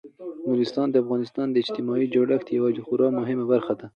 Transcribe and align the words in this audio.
نورستان 0.47 0.87
د 0.89 0.95
افغانستان 1.03 1.47
د 1.49 1.55
اجتماعي 1.63 2.07
جوړښت 2.13 2.47
یوه 2.57 2.69
خورا 2.87 3.07
مهمه 3.19 3.45
برخه 3.51 3.73
ده. 3.79 3.87